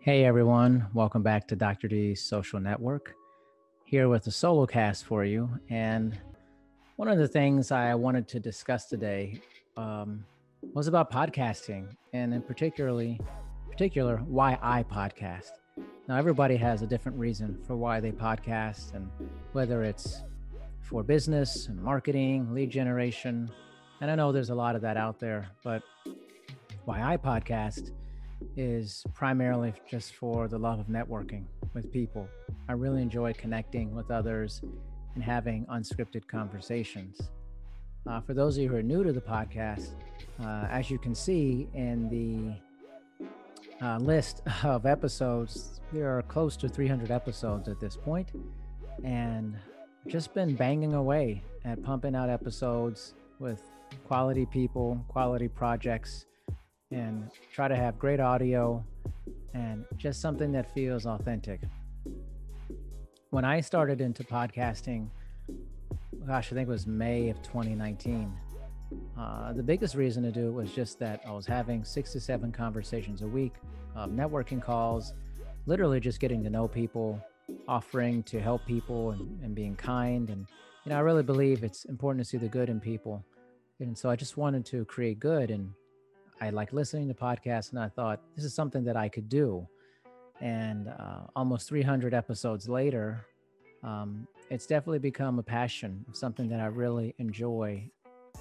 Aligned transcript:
Hey 0.00 0.24
everyone, 0.24 0.86
welcome 0.94 1.24
back 1.24 1.48
to 1.48 1.56
Dr. 1.56 1.88
D's 1.88 2.22
Social 2.22 2.60
Network. 2.60 3.16
Here 3.84 4.08
with 4.08 4.28
a 4.28 4.30
solo 4.30 4.64
cast 4.64 5.04
for 5.04 5.24
you. 5.24 5.50
And 5.70 6.16
one 6.94 7.08
of 7.08 7.18
the 7.18 7.26
things 7.26 7.72
I 7.72 7.96
wanted 7.96 8.28
to 8.28 8.38
discuss 8.38 8.86
today 8.86 9.40
um, 9.76 10.24
was 10.72 10.86
about 10.86 11.10
podcasting 11.10 11.96
and 12.12 12.32
in 12.32 12.42
particularly 12.42 13.20
particular 13.68 14.18
why 14.18 14.56
I 14.62 14.84
podcast. 14.84 15.50
Now 16.06 16.14
everybody 16.14 16.54
has 16.56 16.82
a 16.82 16.86
different 16.86 17.18
reason 17.18 17.58
for 17.66 17.76
why 17.76 17.98
they 17.98 18.12
podcast 18.12 18.94
and 18.94 19.10
whether 19.50 19.82
it's 19.82 20.22
for 20.80 21.02
business 21.02 21.66
and 21.66 21.82
marketing, 21.82 22.54
lead 22.54 22.70
generation. 22.70 23.50
And 24.00 24.12
I 24.12 24.14
know 24.14 24.30
there's 24.30 24.50
a 24.50 24.54
lot 24.54 24.76
of 24.76 24.82
that 24.82 24.96
out 24.96 25.18
there, 25.18 25.48
but 25.64 25.82
why 26.84 27.02
I 27.02 27.16
podcast 27.16 27.90
is 28.58 29.04
primarily 29.14 29.72
just 29.88 30.16
for 30.16 30.48
the 30.48 30.58
love 30.58 30.80
of 30.80 30.88
networking 30.88 31.44
with 31.74 31.92
people. 31.92 32.28
I 32.68 32.72
really 32.72 33.00
enjoy 33.00 33.32
connecting 33.34 33.94
with 33.94 34.10
others 34.10 34.62
and 35.14 35.22
having 35.22 35.64
unscripted 35.66 36.26
conversations. 36.26 37.30
Uh, 38.04 38.20
for 38.20 38.34
those 38.34 38.56
of 38.56 38.64
you 38.64 38.68
who 38.68 38.76
are 38.76 38.82
new 38.82 39.04
to 39.04 39.12
the 39.12 39.20
podcast, 39.20 39.90
uh, 40.42 40.66
as 40.70 40.90
you 40.90 40.98
can 40.98 41.14
see 41.14 41.68
in 41.74 42.08
the 42.08 43.86
uh, 43.86 43.98
list 43.98 44.42
of 44.64 44.86
episodes, 44.86 45.80
there 45.92 46.18
are 46.18 46.22
close 46.22 46.56
to 46.56 46.68
300 46.68 47.12
episodes 47.12 47.68
at 47.68 47.78
this 47.78 47.96
point, 47.96 48.32
and 49.04 49.56
just 50.08 50.34
been 50.34 50.56
banging 50.56 50.94
away 50.94 51.44
at 51.64 51.80
pumping 51.84 52.16
out 52.16 52.28
episodes 52.28 53.14
with 53.38 53.62
quality 54.04 54.46
people, 54.46 55.04
quality 55.06 55.46
projects, 55.46 56.26
and 56.90 57.30
try 57.52 57.68
to 57.68 57.76
have 57.76 57.98
great 57.98 58.20
audio 58.20 58.84
and 59.54 59.84
just 59.96 60.20
something 60.20 60.52
that 60.52 60.72
feels 60.74 61.06
authentic. 61.06 61.60
When 63.30 63.44
I 63.44 63.60
started 63.60 64.00
into 64.00 64.24
podcasting, 64.24 65.08
gosh, 66.26 66.50
I 66.52 66.54
think 66.54 66.68
it 66.68 66.72
was 66.72 66.86
May 66.86 67.28
of 67.28 67.42
2019. 67.42 68.32
Uh, 69.18 69.52
the 69.52 69.62
biggest 69.62 69.94
reason 69.94 70.22
to 70.22 70.30
do 70.30 70.48
it 70.48 70.52
was 70.52 70.72
just 70.72 70.98
that 70.98 71.20
I 71.26 71.32
was 71.32 71.46
having 71.46 71.84
six 71.84 72.12
to 72.12 72.20
seven 72.20 72.50
conversations 72.50 73.20
a 73.20 73.26
week, 73.26 73.52
uh, 73.94 74.06
networking 74.06 74.62
calls, 74.62 75.12
literally 75.66 76.00
just 76.00 76.20
getting 76.20 76.42
to 76.44 76.50
know 76.50 76.66
people, 76.66 77.20
offering 77.66 78.22
to 78.24 78.40
help 78.40 78.64
people 78.64 79.10
and, 79.10 79.42
and 79.42 79.54
being 79.54 79.76
kind. 79.76 80.30
And, 80.30 80.46
you 80.84 80.90
know, 80.90 80.96
I 80.96 81.00
really 81.00 81.22
believe 81.22 81.64
it's 81.64 81.84
important 81.84 82.24
to 82.24 82.30
see 82.30 82.38
the 82.38 82.48
good 82.48 82.70
in 82.70 82.80
people. 82.80 83.22
And 83.80 83.96
so 83.96 84.08
I 84.08 84.16
just 84.16 84.38
wanted 84.38 84.64
to 84.66 84.86
create 84.86 85.20
good 85.20 85.50
and 85.50 85.70
I 86.40 86.50
like 86.50 86.72
listening 86.72 87.08
to 87.08 87.14
podcasts, 87.14 87.70
and 87.70 87.80
I 87.80 87.88
thought 87.88 88.20
this 88.36 88.44
is 88.44 88.54
something 88.54 88.84
that 88.84 88.96
I 88.96 89.08
could 89.08 89.28
do. 89.28 89.66
And 90.40 90.88
uh, 90.88 91.22
almost 91.34 91.68
300 91.68 92.14
episodes 92.14 92.68
later, 92.68 93.26
um, 93.82 94.28
it's 94.50 94.66
definitely 94.66 95.00
become 95.00 95.38
a 95.40 95.42
passion, 95.42 96.04
something 96.12 96.48
that 96.48 96.60
I 96.60 96.66
really 96.66 97.14
enjoy 97.18 97.90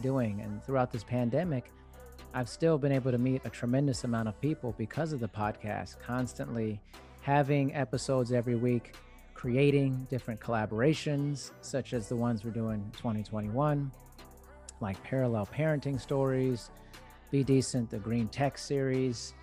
doing. 0.01 0.41
And 0.41 0.63
throughout 0.63 0.91
this 0.91 1.03
pandemic, 1.03 1.71
I've 2.35 2.49
still 2.49 2.77
been 2.77 2.91
able 2.91 3.11
to 3.11 3.17
meet 3.17 3.41
a 3.45 3.49
tremendous 3.49 4.03
amount 4.03 4.27
of 4.27 4.39
people 4.41 4.75
because 4.77 5.11
of 5.11 5.19
the 5.19 5.27
podcast, 5.27 5.99
constantly 5.99 6.79
having 7.21 7.73
episodes 7.73 8.31
every 8.31 8.55
week, 8.55 8.95
creating 9.33 10.05
different 10.07 10.39
collaborations, 10.39 11.51
such 11.61 11.93
as 11.93 12.07
the 12.09 12.15
ones 12.15 12.43
we're 12.43 12.51
doing 12.51 12.91
2021, 12.95 13.91
like 14.81 15.01
parallel 15.03 15.47
parenting 15.47 15.99
stories 15.99 16.69
be 17.31 17.43
Decent, 17.43 17.89
the 17.89 17.97
Green 17.97 18.27
Tech 18.27 18.57
series, 18.57 19.33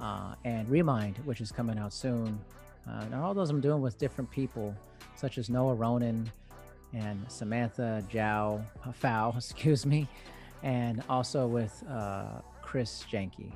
uh, 0.00 0.34
and 0.44 0.68
Remind, 0.68 1.18
which 1.18 1.40
is 1.40 1.50
coming 1.50 1.78
out 1.78 1.92
soon. 1.92 2.38
Uh, 2.88 3.00
and 3.02 3.14
all 3.14 3.34
those 3.34 3.50
I'm 3.50 3.60
doing 3.60 3.80
with 3.80 3.98
different 3.98 4.30
people, 4.30 4.74
such 5.16 5.38
as 5.38 5.48
Noah 5.48 5.74
Ronan 5.74 6.30
and 6.92 7.24
Samantha 7.28 8.04
Jow, 8.08 8.64
uh, 8.86 8.92
Fow, 8.92 9.32
excuse 9.36 9.84
me, 9.84 10.08
and 10.62 11.02
also 11.08 11.46
with 11.46 11.82
uh, 11.88 12.40
Chris 12.62 13.04
Janke. 13.10 13.52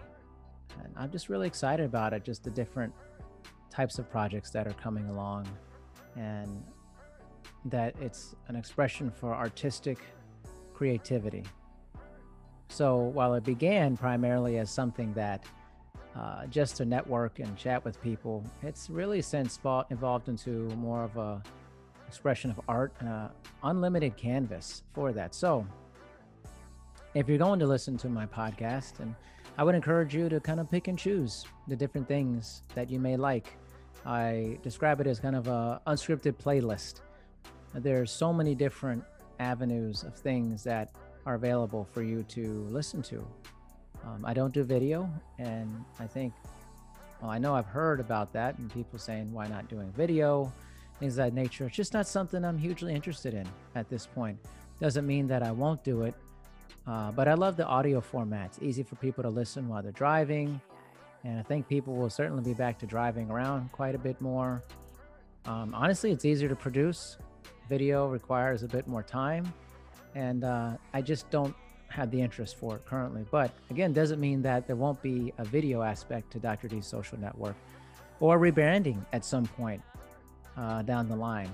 And 0.82 0.92
I'm 0.96 1.10
just 1.10 1.28
really 1.28 1.46
excited 1.46 1.84
about 1.86 2.12
it, 2.12 2.24
just 2.24 2.44
the 2.44 2.50
different 2.50 2.92
types 3.70 3.98
of 3.98 4.10
projects 4.10 4.50
that 4.50 4.66
are 4.66 4.74
coming 4.74 5.08
along, 5.08 5.46
and 6.16 6.64
that 7.64 7.94
it's 8.00 8.34
an 8.48 8.56
expression 8.56 9.10
for 9.10 9.34
artistic 9.34 9.98
creativity. 10.74 11.44
So 12.68 12.96
while 12.96 13.34
it 13.34 13.44
began 13.44 13.96
primarily 13.96 14.58
as 14.58 14.70
something 14.70 15.12
that 15.14 15.44
uh, 16.16 16.46
just 16.46 16.76
to 16.76 16.84
network 16.84 17.38
and 17.38 17.56
chat 17.56 17.84
with 17.84 18.00
people, 18.02 18.44
it's 18.62 18.90
really 18.90 19.22
since 19.22 19.58
evolved 19.90 20.28
into 20.28 20.68
more 20.76 21.04
of 21.04 21.16
a 21.16 21.42
expression 22.06 22.50
of 22.50 22.60
art 22.68 22.92
a 23.02 23.30
unlimited 23.62 24.16
canvas 24.16 24.82
for 24.94 25.12
that. 25.12 25.34
So 25.34 25.66
if 27.14 27.28
you're 27.28 27.38
going 27.38 27.58
to 27.60 27.66
listen 27.66 27.96
to 27.98 28.08
my 28.08 28.26
podcast, 28.26 29.00
and 29.00 29.14
I 29.58 29.64
would 29.64 29.74
encourage 29.74 30.14
you 30.14 30.28
to 30.28 30.40
kind 30.40 30.60
of 30.60 30.70
pick 30.70 30.88
and 30.88 30.98
choose 30.98 31.44
the 31.66 31.76
different 31.76 32.06
things 32.06 32.62
that 32.74 32.90
you 32.90 32.98
may 32.98 33.16
like. 33.16 33.56
I 34.06 34.58
describe 34.62 35.00
it 35.00 35.06
as 35.06 35.18
kind 35.18 35.36
of 35.36 35.48
a 35.48 35.80
unscripted 35.86 36.36
playlist. 36.36 37.00
There's 37.74 38.10
so 38.10 38.32
many 38.32 38.54
different 38.54 39.04
avenues 39.40 40.04
of 40.04 40.14
things 40.14 40.62
that 40.64 40.92
are 41.28 41.34
available 41.34 41.86
for 41.92 42.02
you 42.02 42.22
to 42.22 42.66
listen 42.70 43.02
to. 43.02 43.22
Um, 44.02 44.24
I 44.24 44.32
don't 44.32 44.54
do 44.54 44.64
video, 44.64 45.10
and 45.38 45.84
I 46.00 46.06
think, 46.06 46.32
well, 47.20 47.30
I 47.30 47.36
know 47.36 47.54
I've 47.54 47.66
heard 47.66 48.00
about 48.00 48.32
that 48.32 48.56
and 48.56 48.72
people 48.72 48.98
saying, 48.98 49.30
why 49.30 49.46
not 49.46 49.68
doing 49.68 49.92
video, 49.92 50.50
things 50.98 51.18
of 51.18 51.26
that 51.26 51.34
nature. 51.34 51.66
It's 51.66 51.76
just 51.76 51.92
not 51.92 52.06
something 52.06 52.42
I'm 52.42 52.56
hugely 52.56 52.94
interested 52.94 53.34
in 53.34 53.46
at 53.74 53.90
this 53.90 54.06
point. 54.06 54.38
Doesn't 54.80 55.06
mean 55.06 55.26
that 55.28 55.42
I 55.42 55.50
won't 55.50 55.84
do 55.84 56.04
it, 56.04 56.14
uh, 56.86 57.12
but 57.12 57.28
I 57.28 57.34
love 57.34 57.58
the 57.58 57.66
audio 57.66 58.00
format. 58.00 58.46
It's 58.46 58.62
easy 58.62 58.82
for 58.82 58.96
people 58.96 59.22
to 59.22 59.28
listen 59.28 59.68
while 59.68 59.82
they're 59.82 59.92
driving, 59.92 60.58
and 61.24 61.38
I 61.38 61.42
think 61.42 61.68
people 61.68 61.94
will 61.94 62.08
certainly 62.08 62.42
be 62.42 62.54
back 62.54 62.78
to 62.78 62.86
driving 62.86 63.30
around 63.30 63.70
quite 63.72 63.94
a 63.94 63.98
bit 63.98 64.18
more. 64.22 64.62
Um, 65.44 65.74
honestly, 65.74 66.10
it's 66.10 66.24
easier 66.24 66.48
to 66.48 66.56
produce. 66.56 67.18
Video 67.68 68.06
requires 68.08 68.62
a 68.62 68.68
bit 68.68 68.86
more 68.86 69.02
time 69.02 69.52
and 70.18 70.42
uh, 70.42 70.72
I 70.92 71.00
just 71.00 71.30
don't 71.30 71.54
have 71.90 72.10
the 72.10 72.20
interest 72.20 72.58
for 72.58 72.74
it 72.76 72.84
currently. 72.84 73.24
But 73.30 73.52
again, 73.70 73.92
doesn't 73.92 74.18
mean 74.18 74.42
that 74.42 74.66
there 74.66 74.74
won't 74.74 75.00
be 75.00 75.32
a 75.38 75.44
video 75.44 75.82
aspect 75.82 76.32
to 76.32 76.40
Dr. 76.40 76.66
D's 76.66 76.86
social 76.86 77.18
network 77.20 77.54
or 78.18 78.38
rebranding 78.38 78.98
at 79.12 79.24
some 79.24 79.46
point 79.46 79.80
uh, 80.56 80.82
down 80.82 81.08
the 81.08 81.14
line. 81.14 81.50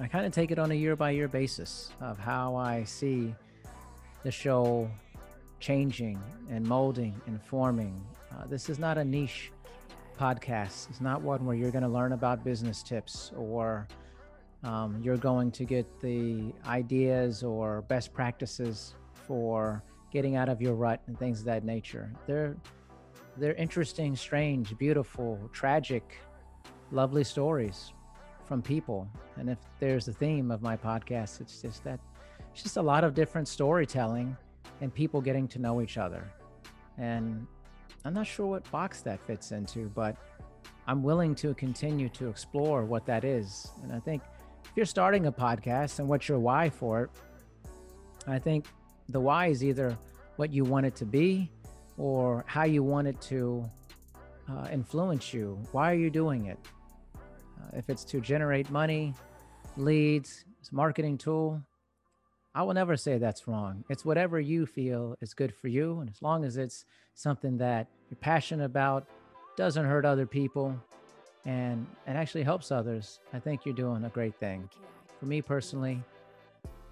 I 0.00 0.08
kind 0.08 0.26
of 0.26 0.32
take 0.32 0.50
it 0.50 0.58
on 0.58 0.72
a 0.72 0.74
year 0.74 0.96
by 0.96 1.10
year 1.10 1.28
basis 1.28 1.90
of 2.00 2.18
how 2.18 2.56
I 2.56 2.82
see 2.84 3.34
the 4.24 4.32
show 4.32 4.90
changing 5.60 6.20
and 6.50 6.66
molding 6.66 7.20
and 7.26 7.40
forming. 7.40 8.04
Uh, 8.32 8.46
this 8.46 8.68
is 8.68 8.80
not 8.80 8.98
a 8.98 9.04
niche 9.04 9.52
podcast. 10.18 10.90
It's 10.90 11.00
not 11.00 11.22
one 11.22 11.46
where 11.46 11.56
you're 11.56 11.70
going 11.70 11.82
to 11.82 11.88
learn 11.88 12.12
about 12.12 12.42
business 12.42 12.82
tips 12.82 13.30
or 13.36 13.86
um, 14.64 15.00
you're 15.02 15.16
going 15.16 15.50
to 15.52 15.64
get 15.64 16.00
the 16.00 16.52
ideas 16.66 17.42
or 17.42 17.82
best 17.82 18.12
practices 18.12 18.94
for 19.14 19.82
getting 20.12 20.36
out 20.36 20.48
of 20.48 20.60
your 20.60 20.74
rut 20.74 21.00
and 21.06 21.18
things 21.18 21.40
of 21.40 21.46
that 21.46 21.64
nature. 21.64 22.12
They're 22.26 22.56
they're 23.36 23.54
interesting, 23.54 24.16
strange, 24.16 24.76
beautiful, 24.78 25.38
tragic, 25.52 26.18
lovely 26.90 27.22
stories 27.22 27.92
from 28.46 28.62
people. 28.62 29.08
And 29.36 29.48
if 29.48 29.58
there's 29.78 30.08
a 30.08 30.12
theme 30.12 30.50
of 30.50 30.60
my 30.60 30.76
podcast, 30.76 31.40
it's 31.40 31.62
just 31.62 31.84
that 31.84 32.00
it's 32.52 32.62
just 32.64 32.78
a 32.78 32.82
lot 32.82 33.04
of 33.04 33.14
different 33.14 33.46
storytelling 33.46 34.36
and 34.80 34.92
people 34.92 35.20
getting 35.20 35.46
to 35.48 35.60
know 35.60 35.80
each 35.80 35.98
other. 35.98 36.24
And 36.96 37.46
I'm 38.04 38.14
not 38.14 38.26
sure 38.26 38.46
what 38.46 38.68
box 38.72 39.02
that 39.02 39.24
fits 39.24 39.52
into, 39.52 39.88
but 39.94 40.16
I'm 40.88 41.02
willing 41.02 41.34
to 41.36 41.54
continue 41.54 42.08
to 42.10 42.28
explore 42.28 42.84
what 42.84 43.06
that 43.06 43.22
is. 43.22 43.70
And 43.82 43.92
I 43.92 44.00
think 44.00 44.22
you're 44.78 44.86
starting 44.86 45.26
a 45.26 45.32
podcast 45.32 45.98
and 45.98 46.06
what's 46.06 46.28
your 46.28 46.38
why 46.38 46.70
for 46.70 47.02
it, 47.02 47.10
I 48.28 48.38
think 48.38 48.66
the 49.08 49.18
why 49.18 49.48
is 49.48 49.64
either 49.64 49.98
what 50.36 50.52
you 50.52 50.62
want 50.62 50.86
it 50.86 50.94
to 50.96 51.04
be 51.04 51.50
or 51.96 52.44
how 52.46 52.62
you 52.62 52.84
want 52.84 53.08
it 53.08 53.20
to 53.22 53.68
uh, 54.48 54.68
influence 54.70 55.34
you. 55.34 55.58
Why 55.72 55.90
are 55.90 55.96
you 55.96 56.10
doing 56.10 56.46
it? 56.46 56.60
Uh, 57.16 57.76
if 57.76 57.90
it's 57.90 58.04
to 58.04 58.20
generate 58.20 58.70
money, 58.70 59.14
leads, 59.76 60.44
it's 60.60 60.70
marketing 60.70 61.18
tool, 61.18 61.60
I 62.54 62.62
will 62.62 62.74
never 62.74 62.96
say 62.96 63.18
that's 63.18 63.48
wrong. 63.48 63.82
It's 63.88 64.04
whatever 64.04 64.38
you 64.38 64.64
feel 64.64 65.16
is 65.20 65.34
good 65.34 65.52
for 65.52 65.66
you. 65.66 65.98
And 65.98 66.08
as 66.08 66.22
long 66.22 66.44
as 66.44 66.56
it's 66.56 66.84
something 67.16 67.58
that 67.58 67.88
you're 68.08 68.18
passionate 68.18 68.66
about, 68.66 69.08
doesn't 69.56 69.86
hurt 69.86 70.04
other 70.04 70.24
people, 70.24 70.80
and 71.48 71.86
it 72.06 72.10
actually 72.10 72.42
helps 72.42 72.70
others, 72.70 73.20
I 73.32 73.38
think 73.38 73.64
you're 73.64 73.74
doing 73.74 74.04
a 74.04 74.10
great 74.10 74.34
thing. 74.38 74.68
For 75.18 75.24
me 75.24 75.40
personally, 75.40 76.02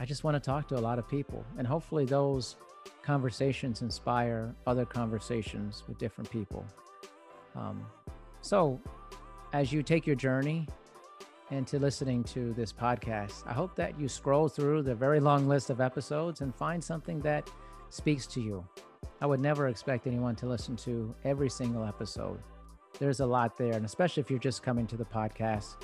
I 0.01 0.07
just 0.07 0.25
want 0.25 0.35
to 0.35 0.41
talk 0.41 0.67
to 0.69 0.77
a 0.77 0.81
lot 0.81 0.99
of 0.99 1.07
people, 1.07 1.45
and 1.59 1.67
hopefully 1.67 2.07
those 2.07 2.57
conversations 3.03 3.83
inspire 3.83 4.55
other 4.67 4.87
conversations 4.87 5.85
with 5.87 5.99
different 5.99 6.31
people. 6.31 6.65
Um, 7.55 7.87
So, 8.41 8.81
as 9.53 9.73
you 9.73 9.83
take 9.83 10.07
your 10.07 10.17
journey 10.17 10.67
into 11.51 11.79
listening 11.79 12.25
to 12.25 12.55
this 12.55 12.73
podcast, 12.73 13.47
I 13.47 13.53
hope 13.53 13.75
that 13.77 14.01
you 14.01 14.09
scroll 14.09 14.49
through 14.49 14.83
the 14.83 14.95
very 14.95 15.21
long 15.21 15.49
list 15.49 15.69
of 15.69 15.83
episodes 15.83 16.41
and 16.41 16.55
find 16.55 16.83
something 16.83 17.21
that 17.21 17.51
speaks 17.91 18.27
to 18.29 18.41
you. 18.41 18.65
I 19.21 19.27
would 19.27 19.41
never 19.41 19.69
expect 19.69 20.07
anyone 20.07 20.37
to 20.37 20.47
listen 20.47 20.77
to 20.77 21.15
every 21.25 21.51
single 21.51 21.85
episode. 21.85 22.41
There's 22.99 23.21
a 23.21 23.27
lot 23.27 23.59
there, 23.59 23.73
and 23.73 23.85
especially 23.85 24.23
if 24.23 24.31
you're 24.31 24.39
just 24.39 24.63
coming 24.63 24.87
to 24.87 24.97
the 24.97 25.05
podcast, 25.05 25.77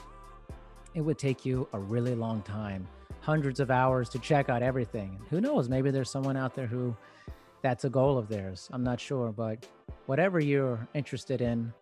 it 0.94 1.02
would 1.02 1.18
take 1.18 1.44
you 1.44 1.68
a 1.74 1.78
really 1.78 2.14
long 2.14 2.42
time, 2.42 2.88
hundreds 3.20 3.60
of 3.60 3.70
hours 3.70 4.08
to 4.10 4.18
check 4.18 4.48
out 4.48 4.62
everything. 4.62 5.20
Who 5.28 5.40
knows? 5.40 5.68
Maybe 5.68 5.90
there's 5.90 6.10
someone 6.10 6.36
out 6.36 6.54
there 6.54 6.66
who 6.66 6.96
that's 7.62 7.84
a 7.84 7.90
goal 7.90 8.16
of 8.16 8.28
theirs. 8.28 8.68
I'm 8.72 8.82
not 8.82 8.98
sure, 8.98 9.30
but 9.30 9.66
whatever 10.06 10.40
you're 10.40 10.88
interested 10.94 11.40
in, 11.40 11.72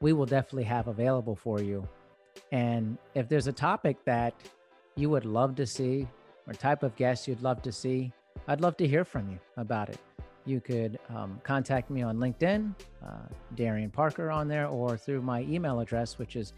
we 0.00 0.12
will 0.12 0.26
definitely 0.26 0.64
have 0.64 0.88
available 0.88 1.36
for 1.36 1.60
you. 1.60 1.88
And 2.52 2.98
if 3.14 3.28
there's 3.28 3.46
a 3.46 3.52
topic 3.52 3.96
that 4.04 4.34
you 4.96 5.08
would 5.08 5.24
love 5.24 5.54
to 5.56 5.66
see 5.66 6.08
or 6.46 6.52
type 6.52 6.82
of 6.82 6.96
guest 6.96 7.28
you'd 7.28 7.42
love 7.42 7.62
to 7.62 7.72
see, 7.72 8.12
I'd 8.48 8.60
love 8.60 8.76
to 8.78 8.88
hear 8.88 9.04
from 9.04 9.30
you 9.30 9.38
about 9.56 9.88
it. 9.88 9.98
You 10.46 10.60
could 10.60 10.98
um, 11.14 11.40
contact 11.44 11.90
me 11.90 12.02
on 12.02 12.16
LinkedIn, 12.16 12.74
uh, 13.04 13.16
Darian 13.54 13.90
Parker 13.90 14.30
on 14.30 14.48
there, 14.48 14.66
or 14.66 14.96
through 14.96 15.22
my 15.22 15.42
email 15.42 15.80
address, 15.80 16.18
which 16.18 16.36
is 16.36 16.54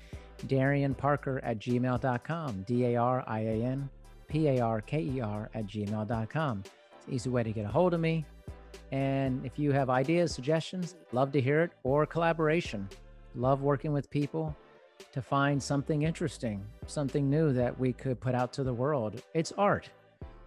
darianparker 0.47 1.41
at 1.43 1.59
gmail.com, 1.59 2.63
D 2.63 2.87
A 2.87 2.97
R 2.97 3.25
I 3.27 3.41
A 3.41 3.63
N 3.65 3.89
P 4.29 4.49
A 4.49 4.61
R 4.61 4.81
K 4.81 5.01
E 5.01 5.21
R 5.21 5.51
at 5.55 5.67
gmail.com. 5.67 6.63
It's 6.65 7.07
an 7.07 7.15
easy 7.15 7.31
way 7.31 7.43
to 7.43 7.53
get 7.53 7.65
a 7.65 7.69
hold 7.69 7.95
of 7.95 8.01
me. 8.01 8.25
And 8.93 9.45
if 9.45 9.59
you 9.59 9.73
have 9.73 9.91
ideas, 9.91 10.33
suggestions, 10.35 10.97
love 11.13 11.33
to 11.33 11.41
hear 11.41 11.63
it, 11.63 11.73
or 11.83 12.07
collaboration. 12.07 12.89
Love 13.35 13.63
working 13.63 13.93
with 13.93 14.11
people 14.11 14.55
to 15.13 15.23
find 15.23 15.63
something 15.63 16.03
interesting, 16.03 16.65
something 16.87 17.29
new 17.29 17.53
that 17.53 17.79
we 17.79 17.93
could 17.93 18.21
put 18.21 18.35
out 18.35 18.53
to 18.53 18.63
the 18.63 18.73
world. 18.73 19.23
It's 19.35 19.53
art. 19.59 19.91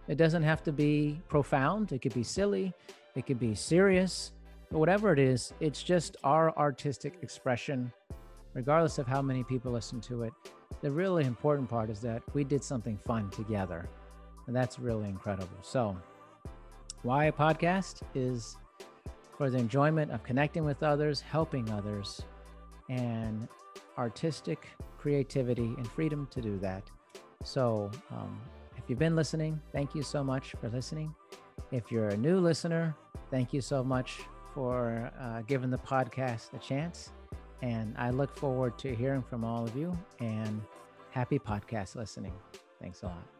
It 0.08 0.16
doesn't 0.16 0.44
have 0.44 0.62
to 0.64 0.72
be 0.72 1.20
profound, 1.28 1.92
it 1.92 2.00
could 2.00 2.14
be 2.14 2.22
silly, 2.22 2.72
it 3.16 3.26
could 3.26 3.40
be 3.40 3.54
serious, 3.54 4.32
but 4.70 4.78
whatever 4.78 5.12
it 5.12 5.18
is, 5.18 5.52
it's 5.60 5.82
just 5.82 6.16
our 6.22 6.56
artistic 6.56 7.18
expression, 7.22 7.90
regardless 8.52 8.98
of 8.98 9.06
how 9.06 9.22
many 9.22 9.42
people 9.42 9.72
listen 9.72 10.00
to 10.02 10.22
it. 10.22 10.32
The 10.82 10.90
really 10.90 11.24
important 11.24 11.68
part 11.68 11.88
is 11.88 12.00
that 12.02 12.22
we 12.34 12.44
did 12.44 12.62
something 12.62 12.98
fun 13.06 13.30
together, 13.30 13.88
and 14.46 14.54
that's 14.54 14.78
really 14.78 15.08
incredible. 15.08 15.56
So, 15.62 15.96
why 17.02 17.26
a 17.26 17.32
podcast 17.32 18.02
is 18.14 18.56
for 19.36 19.50
the 19.50 19.58
enjoyment 19.58 20.10
of 20.12 20.22
connecting 20.22 20.64
with 20.64 20.82
others, 20.82 21.20
helping 21.20 21.70
others, 21.70 22.22
and 22.90 23.48
artistic 23.96 24.68
creativity 24.98 25.74
and 25.76 25.88
freedom 25.88 26.28
to 26.32 26.40
do 26.40 26.58
that. 26.58 26.82
So, 27.44 27.90
um, 28.10 28.40
if 28.76 28.84
you've 28.88 28.98
been 28.98 29.16
listening, 29.16 29.60
thank 29.72 29.94
you 29.94 30.02
so 30.02 30.22
much 30.22 30.54
for 30.60 30.68
listening. 30.68 31.14
If 31.72 31.90
you're 31.90 32.08
a 32.08 32.16
new 32.16 32.38
listener, 32.38 32.94
thank 33.30 33.52
you 33.52 33.60
so 33.60 33.82
much 33.82 34.20
for 34.54 35.10
uh, 35.20 35.42
giving 35.42 35.70
the 35.70 35.78
podcast 35.78 36.54
a 36.54 36.58
chance. 36.58 37.10
And 37.62 37.94
I 37.98 38.10
look 38.10 38.36
forward 38.36 38.78
to 38.78 38.94
hearing 38.94 39.22
from 39.22 39.44
all 39.44 39.64
of 39.64 39.76
you 39.76 39.96
and 40.20 40.62
happy 41.10 41.38
podcast 41.38 41.96
listening. 41.96 42.34
Thanks 42.80 43.02
a 43.02 43.06
lot. 43.06 43.35